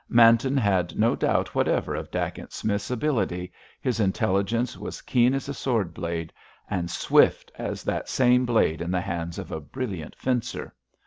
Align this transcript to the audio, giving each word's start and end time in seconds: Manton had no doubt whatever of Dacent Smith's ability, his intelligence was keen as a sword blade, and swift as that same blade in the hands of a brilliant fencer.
Manton 0.09 0.57
had 0.57 0.97
no 0.97 1.15
doubt 1.15 1.53
whatever 1.53 1.93
of 1.93 2.09
Dacent 2.09 2.51
Smith's 2.53 2.89
ability, 2.89 3.53
his 3.79 3.99
intelligence 3.99 4.75
was 4.75 4.99
keen 5.03 5.35
as 5.35 5.47
a 5.47 5.53
sword 5.53 5.93
blade, 5.93 6.33
and 6.67 6.89
swift 6.89 7.51
as 7.53 7.83
that 7.83 8.09
same 8.09 8.43
blade 8.43 8.81
in 8.81 8.89
the 8.89 8.99
hands 9.01 9.37
of 9.37 9.51
a 9.51 9.61
brilliant 9.61 10.15
fencer. 10.15 10.73